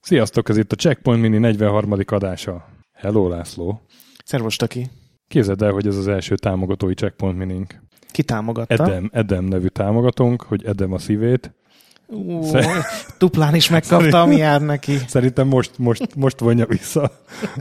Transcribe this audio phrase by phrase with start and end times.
[0.00, 1.92] Sziasztok, ez itt a Checkpoint Mini 43.
[2.06, 2.64] adása.
[2.92, 3.80] Hello, László.
[4.24, 4.86] Szervus, Taki.
[5.28, 7.74] Képzeld el, hogy ez az első támogatói Checkpoint Minink.
[8.10, 8.84] Ki támogatta?
[8.84, 11.54] Edem, Edem nevű támogatónk, hogy Edem a szívét.
[12.10, 12.42] Ú,
[13.18, 14.96] duplán is megkapta, ami jár neki.
[15.06, 17.10] Szerintem most, most, most vonja vissza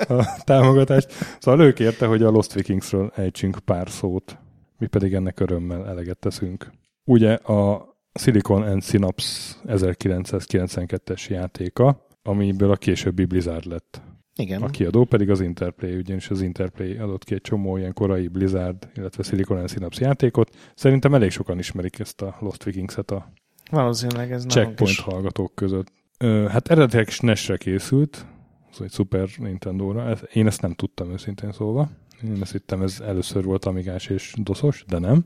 [0.07, 1.13] a támogatást.
[1.39, 4.37] Szóval ő kérte, hogy a Lost Vikingsről ejtsünk pár szót.
[4.77, 6.71] Mi pedig ennek örömmel eleget teszünk.
[7.03, 14.01] Ugye a Silicon and Synapse 1992-es játéka, amiből a későbbi Blizzard lett.
[14.35, 14.61] Igen.
[14.61, 18.89] A kiadó pedig az Interplay, ugyanis az Interplay adott ki egy csomó ilyen korai Blizzard,
[18.95, 20.55] illetve Silicon and Synapse játékot.
[20.75, 23.31] Szerintem elég sokan ismerik ezt a Lost Vikings-et a
[23.69, 24.99] Valószínűleg ez checkpoint is.
[24.99, 25.91] hallgatók között.
[26.17, 28.25] Ö, hát eredetileg SNES-re készült,
[28.71, 30.17] szóval egy Super Nintendo-ra.
[30.33, 31.89] Én ezt nem tudtam őszintén szólva.
[32.23, 35.25] Én ezt hittem, ez először volt Amigás és DOS-os, de nem.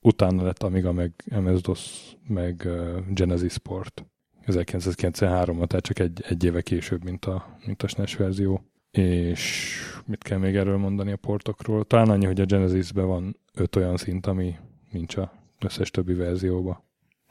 [0.00, 2.68] Utána lett Amiga, meg MS-DOS, meg
[3.08, 4.06] Genesis Sport.
[4.46, 8.64] 1993-ban, tehát csak egy, egy éve később, mint a, mint a SNES verzió.
[8.90, 11.84] És mit kell még erről mondani a portokról?
[11.84, 14.56] Talán annyi, hogy a Genesisben van öt olyan szint, ami
[14.90, 16.82] nincs a összes többi verzióban.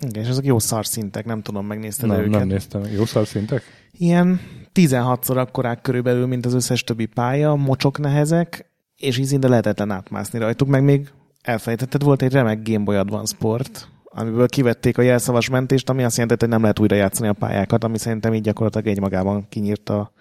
[0.08, 2.32] Igen, és ezek jó szintek, nem tudom, megnézted Nem, őket.
[2.32, 2.82] nem néztem.
[2.96, 3.64] Jó szintek?
[3.92, 4.40] Ilyen
[4.74, 10.40] 16-szor akkorák körülbelül, mint az összes többi pálya, mocsok nehezek, és így szinte lehetetlen átmászni
[10.40, 11.10] rajtuk, meg még
[11.42, 16.18] elfelejtetted, volt egy remek Game Boy Advance port, amiből kivették a jelszavas mentést, ami azt
[16.18, 20.12] jelenti, hogy nem lehet újra játszani a pályákat, ami szerintem így gyakorlatilag egymagában kinyírta a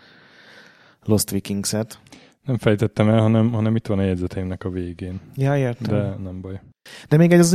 [1.04, 1.98] Lost Vikings-et.
[2.44, 5.20] Nem fejtettem el, hanem, hanem itt van a jegyzeteimnek a végén.
[5.36, 5.94] Ja, értem.
[5.94, 6.60] De nem baj.
[7.08, 7.52] De még egy az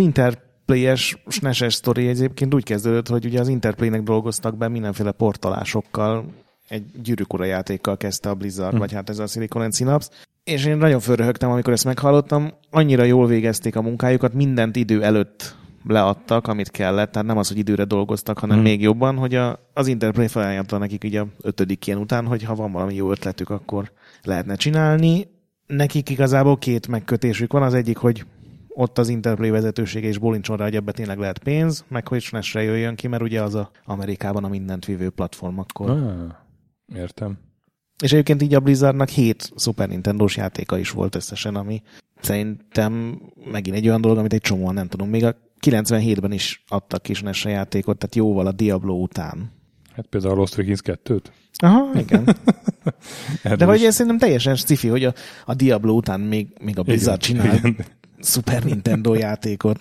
[0.67, 6.25] Interplay-es SNES-es sztori egyébként úgy kezdődött, hogy ugye az Interplay-nek dolgoztak be mindenféle portalásokkal,
[6.67, 8.79] egy gyűrűk játékkal kezdte a Blizzard, Hm.
[8.79, 10.09] vagy hát ez a Silicon and Synapse,
[10.43, 12.49] és én nagyon fölröhögtem, amikor ezt meghallottam.
[12.71, 15.55] Annyira jól végezték a munkájukat, mindent idő előtt
[15.87, 18.63] leadtak, amit kellett, tehát nem az, hogy időre dolgoztak, hanem Hm.
[18.63, 22.55] még jobban, hogy a, az Interplay felajánlotta nekik így a ötödik ilyen után, hogy ha
[22.55, 23.91] van valami jó ötletük, akkor
[24.23, 25.27] lehetne csinálni.
[25.67, 28.25] Nekik igazából két megkötésük van, az egyik, hogy
[28.77, 32.61] ott az Interplay vezetősége és bolincson rá, hogy ebbe tényleg lehet pénz, meg hogy SNES-re
[32.61, 35.89] jöjjön ki, mert ugye az a Amerikában a mindent vívő platform akkor.
[35.89, 36.31] Ah,
[36.95, 37.37] értem.
[38.03, 41.81] És egyébként így a Blizzardnak hét Super Nintendo-s játéka is volt összesen, ami
[42.21, 43.21] szerintem
[43.51, 45.09] megint egy olyan dolog, amit egy csomóan nem tudom.
[45.09, 49.51] Még a 97-ben is adtak kis NES-re játékot, tehát jóval a Diablo után.
[49.93, 51.21] Hát például a Lost Vikings 2-t.
[51.57, 52.23] Aha, igen.
[53.57, 55.13] De hogy is- ez szerintem teljesen sci hogy a,
[55.45, 57.75] a Diablo után még, még a Blizzard Igen, csinál igen.
[58.25, 59.79] Super Nintendo játékot.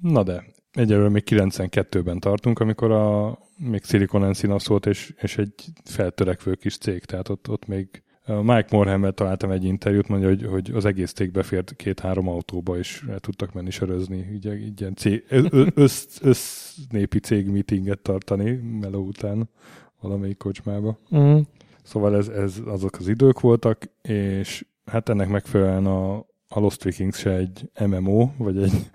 [0.00, 5.54] Na de, egyelőre még 92-ben tartunk, amikor a még Silicon Synapse volt, és, és egy
[5.84, 10.70] feltörekvő kis cég, tehát ott, ott még Mike Morhammel találtam egy interjút, mondja, hogy, hogy
[10.74, 15.24] az egész cég befért két-három autóba, és el tudtak menni sörözni, így, így ilyen cég,
[15.28, 19.48] ö- össz, össznépi cég meetinget tartani meló után
[20.00, 20.98] valamelyik kocsmába.
[21.16, 21.38] Mm.
[21.82, 27.16] Szóval ez, ez azok az idők voltak, és hát ennek megfelelően a, a Lost Vikings
[27.16, 28.90] se egy MMO, vagy egy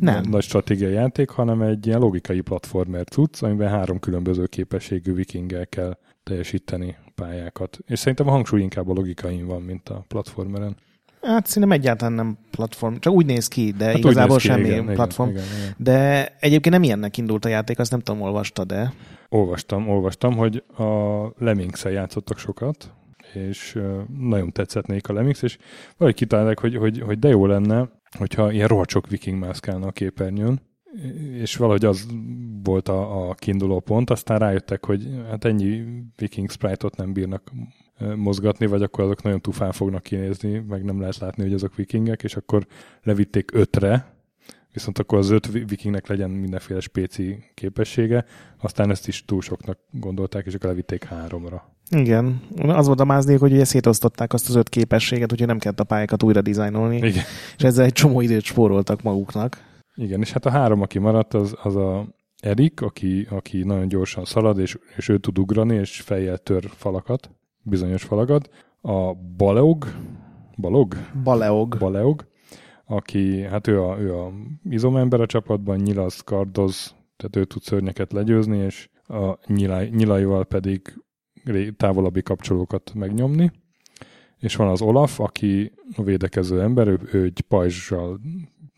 [0.00, 0.22] Nem.
[0.30, 5.98] nagy stratégiai játék, hanem egy ilyen logikai platformer cucc, amiben három különböző képességű vikinggel kell
[6.22, 7.78] teljesíteni pályákat.
[7.86, 10.76] És szerintem a hangsúly inkább a logikain van, mint a platformeren.
[11.22, 14.86] Hát szerintem egyáltalán nem platform, csak úgy néz ki, de Hát igazából ki, semmi igen,
[14.86, 15.30] platform.
[15.30, 15.74] Igen, igen, igen.
[15.76, 18.92] De egyébként nem ilyennek indult a játék, azt nem tudom, olvasta, de
[19.28, 20.84] Olvastam, olvastam, hogy a
[21.38, 22.90] lemmings játszottak sokat,
[23.34, 23.78] és
[24.18, 25.58] nagyon tetszett nekik a Lemmings, és
[25.96, 29.92] valahogy kitalálták, hogy, hogy, hogy de jó lenne, hogyha ilyen rohadt sok viking mászkálna a
[29.92, 30.60] képernyőn,
[31.40, 32.06] és valahogy az
[32.62, 35.84] volt a, a kiinduló pont, aztán rájöttek, hogy hát ennyi
[36.16, 37.52] viking sprite-ot nem bírnak
[38.16, 42.22] mozgatni, vagy akkor azok nagyon tufán fognak kinézni, meg nem lehet látni, hogy azok vikingek,
[42.22, 42.66] és akkor
[43.02, 44.11] levitték ötre,
[44.72, 48.24] viszont akkor az öt vi- vikingnek legyen mindenféle spéci képessége,
[48.60, 51.76] aztán ezt is túl soknak gondolták, és akkor levitték háromra.
[51.90, 52.40] igen.
[52.56, 55.84] Az volt a máznék, hogy ugye szétosztották azt az öt képességet, úgyhogy nem kellett a
[55.84, 57.22] pályákat újra dizájnolni, Igen.
[57.56, 59.70] és ezzel egy csomó időt spóroltak maguknak.
[59.94, 62.06] Igen, és hát a három, aki maradt, az, az a
[62.40, 67.30] Erik, aki, aki nagyon gyorsan szalad, és, és ő tud ugrani, és fejjel tör falakat,
[67.62, 68.50] bizonyos falakat.
[68.80, 69.86] A Baleog,
[70.56, 70.96] Balog?
[71.24, 71.78] Baleog.
[71.78, 72.26] Baleog,
[72.84, 74.32] aki, hát ő a, ő a
[74.70, 80.94] izomember a csapatban, nyilaz, kardoz, tehát ő tud szörnyeket legyőzni, és a nyilai, nyilaival pedig
[81.76, 83.50] távolabbi kapcsolókat megnyomni.
[84.38, 88.20] És van az Olaf, aki a védekező ember, ő, ő egy pajzsal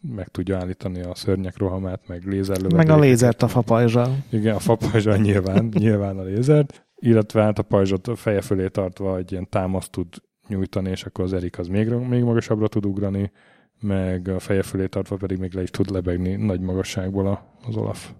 [0.00, 2.86] meg tudja állítani a szörnyek rohamát, meg lézerlövedéket.
[2.86, 4.16] Meg a lézert a fapajzsal.
[4.30, 9.32] Igen, a fapajzsal nyilván, nyilván a lézert, illetve hát a pajzsot feje fölé tartva egy
[9.32, 10.06] ilyen támaszt tud
[10.48, 13.32] nyújtani, és akkor az Erik az még, még magasabbra tud ugrani,
[13.80, 17.76] meg a feje fölé tartva pedig még le is tud lebegni nagy magasságból a, az
[17.76, 18.10] Olaf.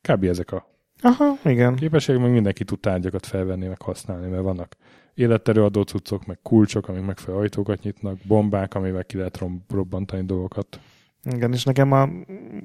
[0.00, 0.24] Kb.
[0.24, 0.72] ezek a
[1.02, 1.74] Aha, igen.
[1.74, 4.76] képességek, meg mindenki tud tárgyakat felvenni, meg használni, mert vannak
[5.14, 10.80] életerőadó cuccok, meg kulcsok, amik megfelelő ajtókat nyitnak, bombák, amivel ki lehet robbantani dolgokat.
[11.22, 12.08] Igen, és nekem a,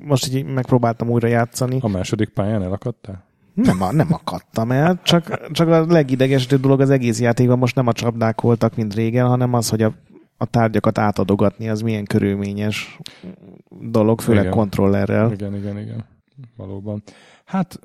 [0.05, 1.77] most így megpróbáltam újra játszani.
[1.81, 3.27] A második pályán elakadtál?
[3.53, 7.93] Nem, nem akadtam el, csak, csak a legidegesítőbb dolog az egész játékban most nem a
[7.93, 9.93] csapdák voltak, mint régen, hanem az, hogy a,
[10.41, 12.99] a tárgyakat átadogatni, az milyen körülményes
[13.69, 14.55] dolog, főleg Igen.
[14.55, 15.31] kontrollerrel.
[15.31, 16.05] Igen, igen, igen.
[16.55, 17.03] Valóban.
[17.45, 17.79] Hát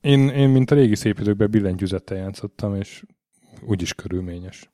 [0.00, 3.04] én, én mint a régi szép időkben billentyűzettel játszottam, és
[3.66, 4.70] úgyis körülményes.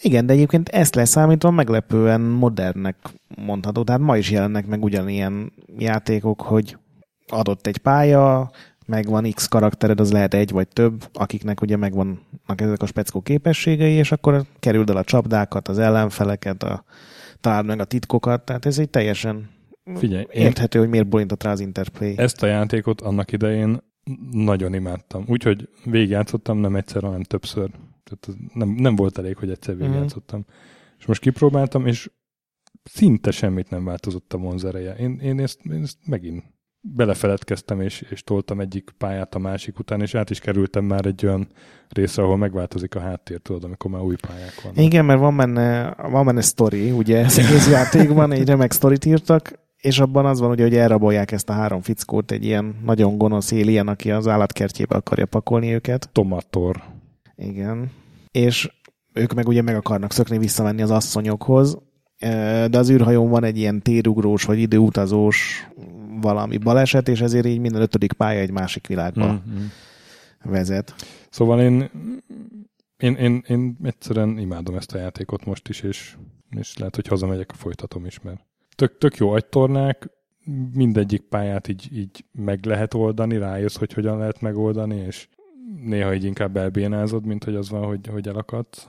[0.00, 2.96] Igen, de egyébként ezt leszámítva meglepően modernnek
[3.36, 3.84] mondható.
[3.84, 6.78] Tehát ma is jelennek meg ugyanilyen játékok, hogy
[7.26, 8.50] adott egy pálya,
[8.86, 13.92] megvan X karaktered, az lehet egy vagy több, akiknek ugye megvannak ezek a speckó képességei,
[13.92, 16.84] és akkor kerüld el a csapdákat, az ellenfeleket, a,
[17.40, 19.50] találd meg a titkokat, tehát ez egy teljesen
[19.94, 22.18] Figyelj, én érthető, hogy miért borított rá az Interplay.
[22.18, 23.82] ezt a játékot annak idején
[24.30, 25.24] nagyon imádtam.
[25.28, 27.70] Úgyhogy végigjátszottam nem egyszer, hanem többször.
[28.04, 30.44] Tehát nem, nem volt elég, hogy egyszer végigjátszottam.
[30.98, 32.10] És most kipróbáltam, és
[32.84, 34.94] szinte semmit nem változott a vonzereje.
[34.94, 36.44] Én, én, ezt, én ezt megint
[36.94, 41.26] belefeledkeztem, és, és toltam egyik pályát a másik után, és át is kerültem már egy
[41.26, 41.48] olyan
[41.88, 44.78] részre, ahol megváltozik a háttér, tudod, amikor már új pályák vannak.
[44.78, 49.64] Igen, mert van benne, van benne sztori, ugye az egész játékban egy remek sztorit írtak,
[49.76, 53.52] és abban az van, ugye, hogy elrabolják ezt a három fickót, egy ilyen nagyon gonosz
[53.52, 56.08] alien, aki az állatkertjébe akarja pakolni őket.
[56.12, 56.82] Tomator.
[57.36, 57.90] Igen.
[58.30, 58.70] És
[59.12, 61.78] ők meg ugye meg akarnak szökni visszamenni az asszonyokhoz,
[62.70, 65.68] de az űrhajón van egy ilyen térugrós vagy időutazós
[66.20, 69.30] valami baleset, és ezért így minden ötödik pálya egy másik világba mm.
[69.30, 69.66] Mm-hmm.
[70.44, 70.94] vezet.
[71.30, 71.90] Szóval én,
[72.96, 76.16] én, én, én egyszerűen imádom ezt a játékot most is, és,
[76.50, 78.40] és lehet, hogy hazamegyek, folytatom is, mert
[78.74, 80.10] tök, tök jó agytornák,
[80.72, 85.28] mindegyik pályát így, így meg lehet oldani, rájössz, hogy hogyan lehet megoldani, és
[85.82, 88.88] néha így inkább elbénázod, mint hogy az van, hogy, hogy elakadsz.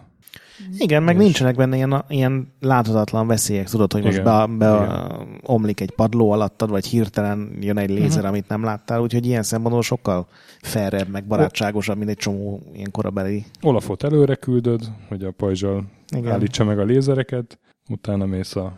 [0.78, 4.84] Igen, meg És- nincsenek benne ilyen, ilyen láthatatlan veszélyek, tudod, hogy most Igen, be, be
[4.84, 5.40] igen.
[5.46, 8.28] omlik egy padló alattad, vagy hirtelen jön egy lézer, uh-huh.
[8.28, 10.28] amit nem láttál, úgyhogy ilyen szempontból sokkal
[10.62, 13.46] felrebb, meg barátságosabb, mint egy csomó ilyen korabeli.
[13.62, 15.84] Olafot előre küldöd, hogy a pajzsal
[16.16, 16.32] Igen.
[16.32, 17.60] állítsa meg a lézereket,
[17.90, 18.78] utána mész a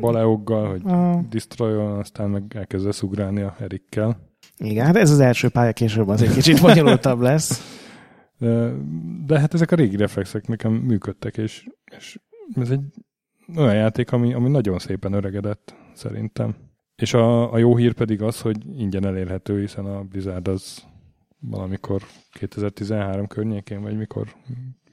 [0.00, 1.20] baleoggal, hogy Ah.
[1.30, 4.18] destroyoljon, aztán meg elkezdesz ugrálni a Erikkel.
[4.58, 7.60] Igen, hát ez az első pálya, később az egy kicsit bonyolultabb lesz.
[9.26, 12.18] De, hát ezek a régi reflexek nekem működtek, és, és
[12.54, 12.80] ez egy
[13.56, 16.54] olyan játék, ami, ami nagyon szépen öregedett, szerintem.
[16.96, 20.84] És a, a jó hír pedig az, hogy ingyen elérhető, hiszen a Blizzard az
[21.40, 22.02] valamikor
[22.32, 24.34] 2013 környékén, vagy mikor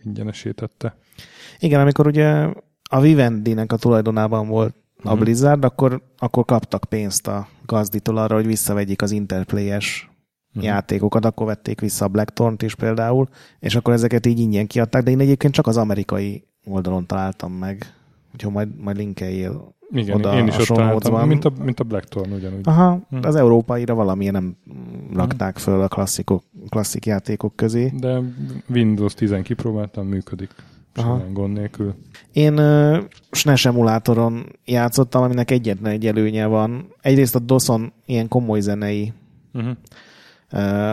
[0.03, 0.97] ingyenesítette.
[1.59, 2.49] Igen, amikor ugye
[2.89, 5.23] a Vivendi-nek a tulajdonában volt a Mhm.
[5.23, 10.09] Blizzard, akkor, akkor kaptak pénzt a gazditól arra, hogy visszavegyék az Interplay-es
[10.57, 10.65] Mhm.
[10.65, 13.27] játékokat, akkor vették vissza a Blackthorn-t is például,
[13.59, 17.93] és akkor ezeket így ingyen kiadták, de én egyébként csak az amerikai oldalon találtam meg,
[18.33, 19.75] úgyhogy majd, majd linkeljél.
[19.89, 22.59] Igen, Oda én is a ott találtam, mint a, mint a Blackthorn ugyanúgy.
[22.63, 23.17] Aha, Hm.
[23.21, 24.57] az európaira valamilyen nem
[25.13, 27.91] rakták föl a klasszikok, klasszik játékok közé.
[27.99, 28.21] De
[28.69, 30.49] Windows 10 kipróbáltam, működik.
[30.95, 31.17] Aha.
[31.19, 31.93] Semmi gond nélkül.
[32.31, 32.97] Én uh,
[33.31, 36.87] SNES emulátoron játszottam, aminek egyetlen egy előnye van.
[37.01, 39.13] Egyrészt a DOS-on ilyen komoly zenei
[39.53, 39.75] Uh-huh.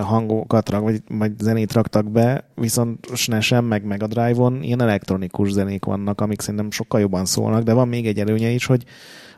[0.02, 5.84] Hangokat rak, vagy, vagy zenét raktak be, viszont SNES-en, meg Mega Drive-on ilyen elektronikus zenék
[5.84, 8.84] vannak, amik szerintem sokkal jobban szólnak, de van még egy előnye is, hogy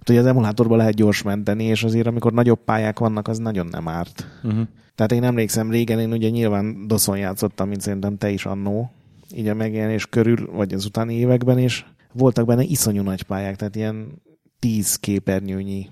[0.06, 3.88] hogy az emulátorban lehet gyors menteni, és azért amikor nagyobb pályák vannak, az nagyon nem
[3.88, 4.26] árt.
[4.42, 4.66] Uh-huh.
[4.94, 8.90] Tehát én emlékszem, régen én ugye nyilván DOS-on játszottam, mint szerintem te is annó,
[9.34, 13.76] így a megjelenés körül, vagy az utáni években, és voltak benne iszonyú nagy pályák, tehát
[13.76, 14.22] ilyen
[14.58, 15.88] tíz képernyőnyi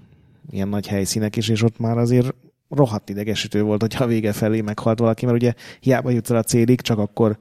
[0.50, 2.34] ilyen nagy helyszínek is, és ott már azért
[2.68, 6.42] rohadt idegesítő volt, hogyha a vége felé meghalt valaki, mert ugye hiába jutsz el a
[6.42, 7.38] célig, csak akkor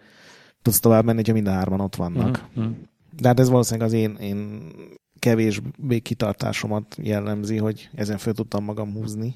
[0.61, 2.47] tudsz tovább menni, hogyha mind a hárman ott vannak.
[2.55, 2.73] Uh-huh.
[3.19, 4.71] De hát ez valószínűleg az én, én
[5.19, 9.35] kevésbé kitartásomat jellemzi, hogy ezen föl tudtam magam húzni.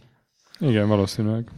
[0.60, 1.51] Igen, valószínűleg.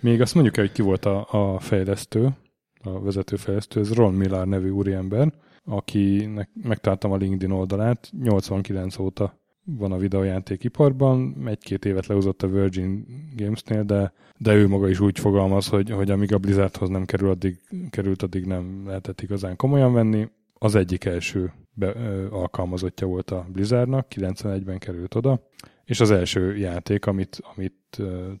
[0.00, 2.36] Még azt mondjuk el, hogy ki volt a, a fejlesztő,
[2.82, 5.32] a vezető fejlesztő, ez Ron Millar nevű úriember,
[5.64, 13.06] akinek megtaláltam a LinkedIn oldalát, 89 óta van a videójátékiparban, egy-két évet lehozott a Virgin
[13.36, 17.30] Gamesnél, de, de ő maga is úgy fogalmaz, hogy, hogy amíg a Blizzardhoz nem kerül,
[17.30, 20.28] addig, került, addig nem lehetett igazán komolyan venni.
[20.58, 25.40] Az egyik első be, ö, alkalmazottja volt a Blizzardnak, 91-ben került oda,
[25.84, 27.74] és az első játék, amit, amit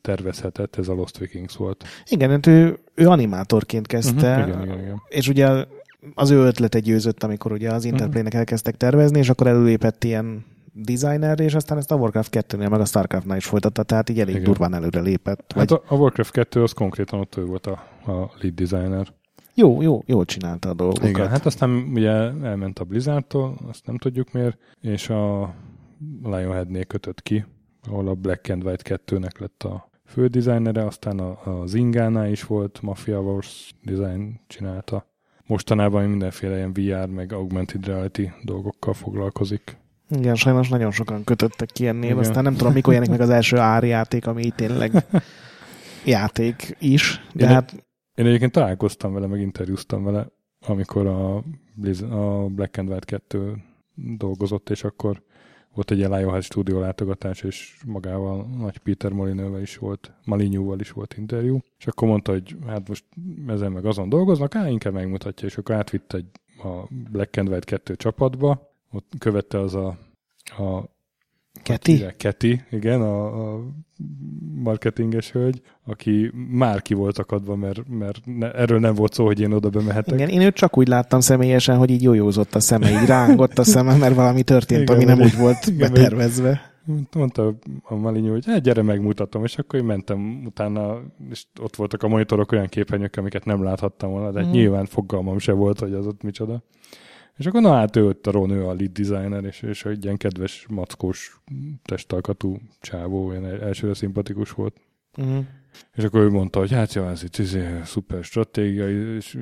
[0.00, 1.84] tervezhetett, ez a Lost Vikings volt.
[2.08, 4.48] Igen, hát ő, ő animátorként kezdte, Uh-huh.
[4.48, 5.02] Igen, igen, igen.
[5.08, 5.66] és ugye
[6.14, 11.40] az ő ötlete győzött, amikor ugye az Interplay-nek elkezdtek tervezni, és akkor előlépett ilyen designer,
[11.40, 14.46] és aztán ezt a Warcraft 2-nél, meg a Starcraft-nál is folytatta, tehát így elég Igen.
[14.46, 15.52] durván előre lépett.
[15.54, 15.80] Hát Vagy...
[15.88, 17.72] a, a Warcraft 2 az konkrétan ott ő volt a,
[18.06, 19.12] a lead designer.
[19.54, 21.08] Jó, jó, jól csinálta a dolgokat.
[21.08, 22.10] Igen, hát aztán ugye
[22.42, 25.54] elment a Blizzardtól, azt nem tudjuk miért, és a
[26.22, 27.44] Lionheadnél kötött ki,
[27.86, 32.44] ahol a Black and White 2-nek lett a fő designere, aztán a, a Zingánál is
[32.44, 35.06] volt, Mafia Wars design csinálta.
[35.46, 39.76] Mostanában mindenféle ilyen VR meg augmented reality dolgokkal foglalkozik.
[40.10, 42.18] Igen, sajnos nagyon sokan kötöttek ki ennél, Igen.
[42.18, 44.92] aztán nem tudom, mikor jelenik meg az első árjáték, ami így tényleg
[46.04, 50.28] játék is, de Én- hát Én egyébként találkoztam vele, meg interjúztam vele,
[50.66, 51.36] amikor a,
[52.10, 53.56] a Black and White 2
[53.94, 55.22] dolgozott, és akkor
[55.74, 60.90] volt egy ilyen Lionhead stúdió látogatás, és magával Nagy Peter Molinővel is volt, Malinyúval is
[60.90, 63.04] volt interjú, és akkor mondta, hogy hát most
[63.46, 66.26] ezen meg azon dolgoznak, á, inkább megmutatja, és akkor átvitt egy
[66.62, 69.86] a Black and White 2 csapatba, ott követte az a,
[70.58, 70.92] a
[71.62, 72.04] Keti?
[72.16, 73.60] Keti, igen, a, a
[74.54, 79.40] marketinges hölgy, aki már ki volt akadva, mert, mert ne, erről nem volt szó, hogy
[79.40, 80.14] én oda bemehetek.
[80.14, 83.64] Igen, én őt csak úgy láttam személyesen, hogy így jójózott a szeme, így rángott a
[83.64, 86.72] szeme, mert valami történt, Igen, ami nem úgy volt igen, betervezve.
[87.12, 92.02] Mondta a Malinyó, hogy hát gyere megmutatom, és akkor én mentem utána, és ott voltak
[92.02, 94.52] a monitorok olyan képernyők, amiket nem láthattam volna, de hát Mm.
[94.52, 96.62] nyilván fogalmam se volt, hogy az ott micsoda.
[97.36, 100.04] És akkor na hát ő ott a Ron, ő a lead designer, és, és egy
[100.04, 101.40] ilyen kedves, mackós,
[101.82, 104.76] testalkatú csávó, olyan elsőre szimpatikus volt.
[105.16, 105.44] Uh-huh.
[105.94, 109.38] És akkor ő mondta, hogy hát jó, ez egy izé, szuper stratégia, és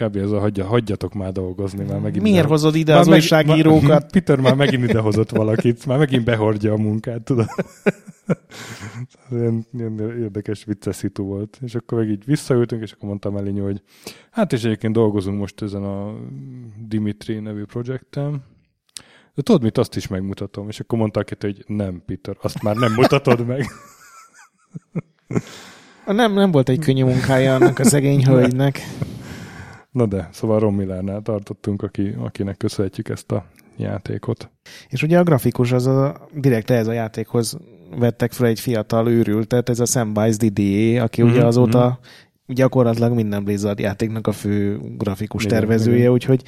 [0.00, 0.16] kb.
[0.16, 4.10] ez a hagyja, hagyjatok már dolgozni, már megint Miért ide- hozod ide az újságírókat?
[4.12, 7.46] Peter már megint idehozott valakit, már megint behordja a munkát, tudod.
[9.30, 11.58] Ilyen, ilyen érdekes, vicces szitu volt.
[11.62, 13.82] És akkor meg így visszaültünk, és akkor mondtam Elinyó, hogy
[14.30, 16.14] hát és egyébként dolgozunk most ezen a
[16.86, 18.42] Dimitri nevű projektem,
[19.34, 20.68] de tudod mit, azt is megmutatom.
[20.68, 23.66] És akkor mondta aki, hogy nem, Peter, azt már nem mutatod meg.
[26.06, 28.80] Nem, nem volt egy könnyű munkája annak a szegény hölgynek.
[29.90, 33.44] Na de, szóval Ron Millernál tartottunk, aki, akinek köszönhetjük ezt a
[33.76, 34.50] játékot.
[34.88, 37.58] És ugye a grafikus az a, direkt ehhez a játékhoz
[37.98, 42.54] vettek fel egy fiatal őrültet, ez a Samwise Didier, aki Mhm, ugye azóta mhm.
[42.54, 46.12] gyakorlatilag minden Blizzard játéknak a fő grafikus Igen, tervezője, igen.
[46.12, 46.42] úgyhogy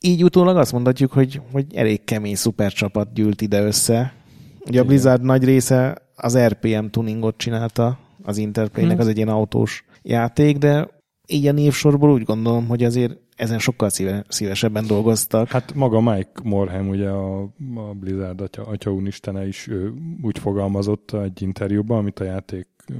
[0.00, 4.12] így utólag azt mondhatjuk, hogy, hogy elég kemény szupercsapat gyűlt ide össze.
[4.60, 4.86] Ugye a Igen.
[4.86, 9.00] Blizzard nagy része az RPM tuningot csinálta, az Interplay-nek Mhm.
[9.02, 10.88] az egy ilyen autós játék, de
[11.26, 15.48] így a névsorból úgy gondolom, hogy azért ezen sokkal szíve, szívesebben dolgoztak.
[15.48, 17.40] Hát maga Mike Morham, ugye a,
[17.74, 22.94] a Blizzard atya, atya úristene is ő, úgy fogalmazott egy interjúban, amit a játék ö,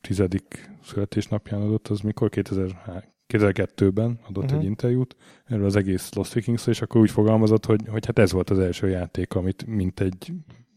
[0.00, 2.28] tizedik születésnapján adott, az mikor?
[2.28, 4.58] 2000, 2002-ben adott Mhm.
[4.58, 8.32] egy interjút erről az egész Lost vikings és akkor úgy fogalmazott, hogy, hogy hát ez
[8.32, 10.32] volt az első játék, amit mint egy,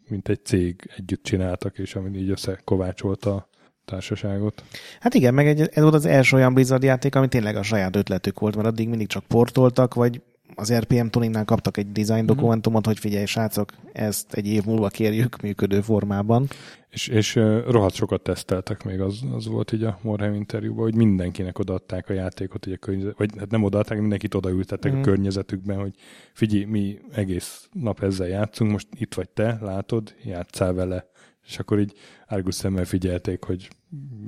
[0.09, 3.49] mint egy cég együtt csináltak, és amit így összekovácsolta a
[3.85, 4.63] társaságot.
[4.99, 7.95] Hát igen, meg egy, ez volt az első olyan Blizzard játék, ami tényleg a saját
[7.95, 10.21] ötletük volt, mert addig mindig csak portoltak, vagy
[10.59, 15.41] az RPM Tuningnál kaptak egy design dokumentumot, hogy figyelj srácok, ezt egy év múlva kérjük
[15.41, 16.47] működő formában.
[16.89, 17.35] És, és
[17.67, 22.13] rohadt sokat teszteltek még, az, az volt így a Morhem interjúban, hogy mindenkinek odaadták a
[22.13, 25.01] játékot, ugye a környezet, vagy hát nem odaadták, mindenkit odaültettek Mhm.
[25.01, 25.93] a környezetükben, hogy
[26.33, 31.05] figyelj, mi egész nap ezzel játszunk, most itt vagy te, látod, játszál vele.
[31.47, 31.93] És akkor így
[32.27, 33.67] árgus szemmel figyelték, hogy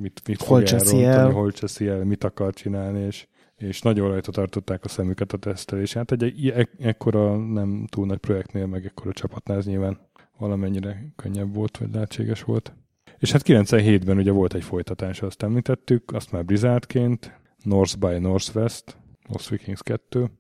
[0.01, 1.31] mit, mit Hol fog cseszi elrontani, el.
[1.31, 3.27] hol cseszi el, mit akar csinálni, és,
[3.59, 5.93] és nagyon rajta tartották a szemüket a tesztelés.
[5.93, 9.97] Hát egy, e- ekkora nem túl nagy projektnél, meg ekkora csapatnál ez nyilván
[10.37, 12.73] valamennyire könnyebb volt, vagy lehetséges volt.
[13.17, 18.97] És hát 97-ben ugye volt egy folytatása, azt említettük, azt már Blizzardként, North by Northwest,
[19.27, 20.31] Lost Vikings 2,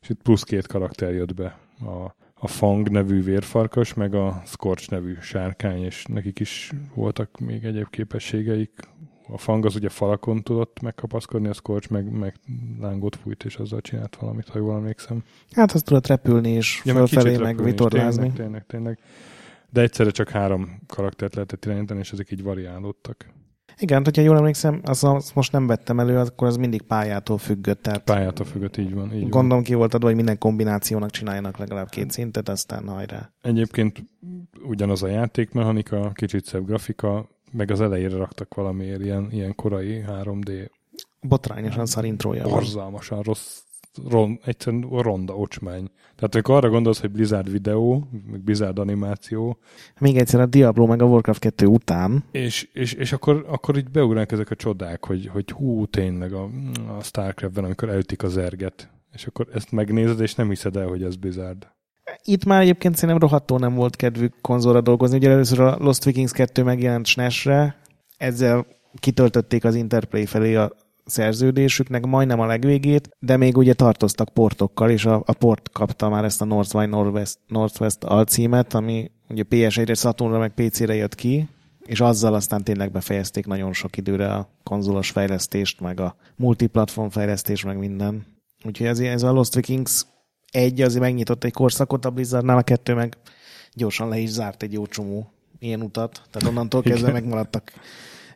[0.00, 4.90] és itt plusz két karakter jött be, a, a Fang nevű vérfarkas, meg a Scorch
[4.90, 8.72] nevű sárkány, és nekik is voltak még egyéb képességeik.
[9.28, 12.34] A Fang az ugye falakon tudott megkapaszkodni, a Scorch meg, meg
[12.80, 15.22] lángot fújt, és azzal csinált valamit, ha jól emlékszem.
[15.50, 18.20] Hát azt tudott repülni és Ja, meg fölfelé meg is, vitorlázni.
[18.20, 18.98] Tényleg, tényleg, tényleg.
[19.70, 23.26] De egyszerre csak három karaktert lehetett irányítani, és ezek így variálódtak.
[23.78, 27.82] Igen, hogyha jól emlékszem, azt, azt most nem vettem elő, akkor az mindig pályától függött.
[27.82, 29.14] Tehát Pályától függött, így van.
[29.14, 29.30] Így van.
[29.30, 33.32] gondolom ki volt adva, hogy minden kombinációnak csináljanak legalább két szintet, aztán hajrá.
[33.42, 34.04] Egyébként
[34.62, 40.68] ugyanaz a játékmechanika, kicsit szebb grafika, meg az elejére raktak valamiért ilyen, ilyen korai 3D,
[41.20, 43.62] Botrányosan szarintrója borzalmasan rossz,
[44.08, 45.90] ron, egyszerűen ronda ocsmány.
[46.14, 49.58] Tehát amikor arra gondolsz, hogy Blizzard videó, meg Blizzard animáció,
[49.98, 53.90] Még egyszer a Diablo meg a Warcraft 2 után, és, és, és akkor, akkor így
[53.90, 56.48] beugránk ezek a csodák, hogy, hogy hú, tényleg a,
[56.98, 61.02] a Starcraftben, amikor elütik az erget, és akkor ezt megnézed, és nem hiszed el, hogy
[61.02, 61.66] ez Blizzard.
[62.24, 65.16] Itt már egyébként szerintem rohadtól nem volt kedvük konzolra dolgozni.
[65.16, 67.76] Ugye először a Lost Vikings 2 megjelent SNES-re,
[68.16, 68.66] ezzel
[68.98, 70.72] kitöltötték az Interplay felé a
[71.04, 76.24] szerződésüknek majdnem a legvégét, de még ugye tartoztak portokkal, és a, a port kapta már
[76.24, 81.48] ezt a Northwest, Northwest, Northwest alcímet, ami ugye PS1-re, Saturnra meg PC-re jött ki,
[81.84, 87.64] és azzal aztán tényleg befejezték nagyon sok időre a konzolos fejlesztést, meg a multiplatform fejlesztést,
[87.64, 88.26] meg minden.
[88.64, 90.02] Úgyhogy ez, ez a Lost Vikings
[90.52, 93.16] egy azért megnyitott egy korszakot a Blizzardnál, a kettő meg
[93.74, 96.22] gyorsan le is zárt egy jó csomó ilyen utat.
[96.30, 97.72] Tehát onnantól kezdve megmaradtak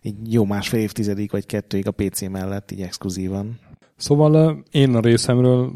[0.03, 3.59] egy jó másfél évtizedig vagy kettőig a PC mellett, így exkluzívan.
[3.97, 5.73] Szóval én a részemről,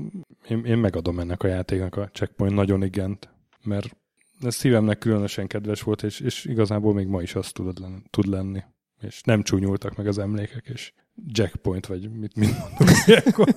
[0.48, 3.28] én, én megadom ennek a játéknak a checkpoint nagyon igent,
[3.62, 3.96] mert
[4.42, 8.26] ez szívemnek különösen kedves volt, és, és igazából még ma is azt tud, lenni, tud
[8.26, 8.62] lenni.
[9.00, 10.92] És nem csúnyultak meg az emlékek, és
[11.26, 13.48] jackpoint, vagy mit, mit mondok ilyenkor.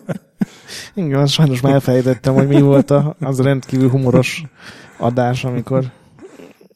[0.93, 4.43] Igen, sajnos már elfelejtettem, hogy mi volt a, az rendkívül humoros
[4.97, 5.91] adás, amikor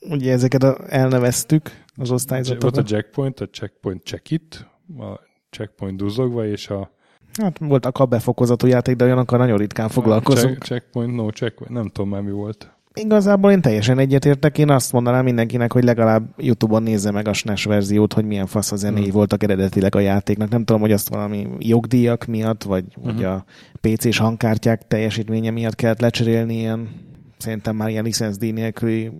[0.02, 2.76] ugye ezeket a, elneveztük, az osztályzatokat.
[2.76, 4.68] Volt a jackpoint, a checkpoint check it,
[4.98, 6.96] a checkpoint duzzogva, és a
[7.42, 10.58] Hát voltak a befokozatú játék, de olyanokkal nagyon ritkán foglalkozunk.
[10.58, 12.77] Check, checkpoint, no checkpoint, nem tudom már mi volt.
[13.00, 14.58] Igazából én teljesen egyetértek.
[14.58, 18.72] Én azt mondanám mindenkinek, hogy legalább YouTube-on nézze meg a SNES verziót, hogy milyen fasz
[18.72, 19.12] a zenéi hmm.
[19.12, 20.50] voltak eredetileg a játéknak.
[20.50, 23.14] Nem tudom, hogy azt valami jogdíjak miatt, vagy uh-huh.
[23.14, 23.46] hogy a
[23.82, 26.90] PC-s hangkártyák teljesítménye miatt kellett lecserélni ilyen,
[27.38, 29.12] szerintem már ilyen licenszdíj nélküli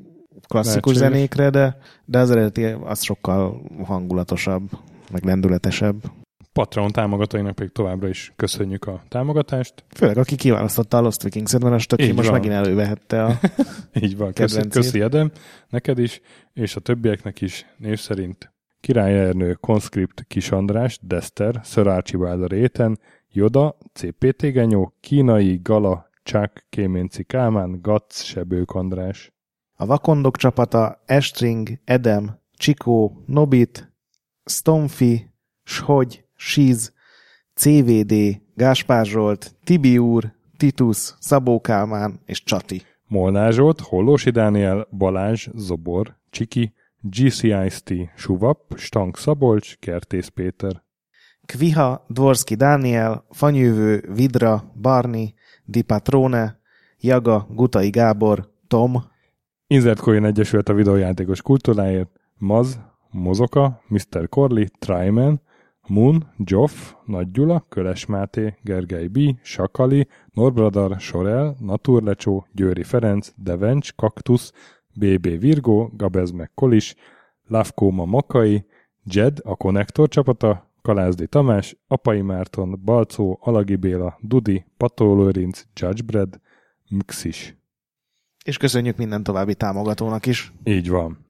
[0.48, 1.18] klasszikus Lehetséges.
[1.18, 4.70] zenékre, de, de az eredeti az sokkal hangulatosabb,
[5.12, 5.96] meg lendületesebb.
[6.58, 9.84] Patreon támogatóinak pedig továbbra is köszönjük a támogatást.
[9.96, 12.38] Főleg, aki kiválasztotta a Lost Vikings-et, mert a stöki most van.
[12.38, 13.40] megint elővehette a
[14.02, 15.32] Így van, köszi, köszi Edem,
[15.70, 16.22] neked is,
[16.54, 23.00] és a többieknek is név szerint Király Ernő, Conscript Kis András, Dester, Sir Archibald Réten,
[23.32, 29.32] Joda, CPT Genyó, Kínai, Gala, Csák, Kéménci Kálmán, Gatz, Sebők András.
[29.76, 33.92] A Vakondok csapata Estring, Edem, Csikó, Nobit,
[34.46, 35.30] Stomfi,
[35.64, 36.94] Shogy, Siz,
[37.54, 42.82] CVD, Gáspár Zsolt, Tibi úr, Titus, Szabó Kálmán és Csati.
[43.08, 50.84] Molnár Zsolt, Hollósi Dániel, Balázs, Zobor, Csiki, GCIST, Suvap, Stank Szabolcs, Kertész Péter.
[51.46, 55.34] Kviha, Dvorski Dániel, Fanyővő, Vidra, Barni,
[55.66, 56.60] Di Patrone,
[57.00, 59.04] Jaga, Gutai Gábor, Tom,
[59.70, 62.80] Insert Coin Egyesület a videójátékos kultúráért, Maz,
[63.12, 64.30] Mozoka, Mr.
[64.30, 65.42] Corley, Tryman,
[65.88, 73.96] Moon, Joff, Nagy Gyula, Köles Máté, Gergely B., Sakali, Norbradar, Sorel, Naturlecsó, Győri Ferenc, Devencs,
[73.96, 74.52] Kaktusz,
[74.96, 76.96] BB Virgo, Gabez meg Kolis,
[77.48, 78.66] Lavkóma Makai,
[79.04, 86.40] Jed, a Konnektor csapata, Kalázdi Tamás, Apai Márton, Balcó, Alagi Béla, Dudi, Pató Lőrinc, Judgebred,
[86.90, 87.58] Mxis.
[88.46, 90.54] És köszönjük minden további támogatónak is.
[90.64, 91.27] Így van.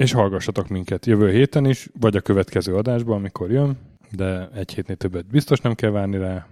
[0.00, 3.78] És hallgassatok minket jövő héten is, vagy a következő adásban, amikor jön,
[4.10, 6.46] de egy hétnél többet biztos nem kell várni rá,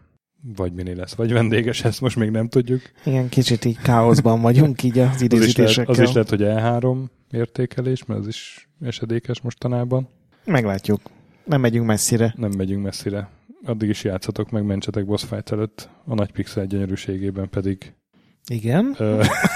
[0.56, 2.80] vagy mini lesz, vagy vendéges, ezt most még nem tudjuk.
[3.04, 5.94] Igen, kicsit így káoszban vagyunk így az időzítésekkel.
[5.94, 10.08] Az is lehet, az is lehet hogy E3 értékelés, mert az is esedékes mostanában.
[10.44, 11.00] Meglátjuk.
[11.44, 12.34] Nem megyünk messzire.
[12.36, 13.28] Nem megyünk messzire.
[13.64, 17.92] Addig is játszatok meg, mentsetek boss fight előtt, a nagy pixel gyönyörűségében pedig.
[18.46, 18.96] Igen?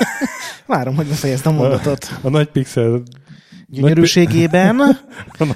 [0.66, 2.04] Várom, hogy befejezd a mondatot.
[2.22, 3.02] A, a nagy pixel
[3.72, 4.80] gyönyörűségében.
[5.38, 5.46] A,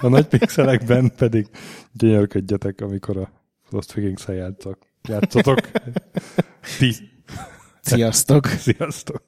[0.00, 1.46] a nagy pixelekben pedig
[1.92, 3.30] gyönyörködjetek, amikor a
[3.70, 4.78] Lost Vikings-el játszok.
[5.08, 5.60] Játszotok.
[6.78, 6.94] Ti.
[7.80, 8.46] Sziasztok.
[8.46, 9.22] Sziasztok.